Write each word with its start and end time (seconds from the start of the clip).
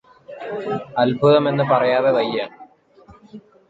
അത്ഭുതമെന്ന് 0.97 1.63
പറയാതെ 1.71 2.11
വയ്യ 2.11 2.49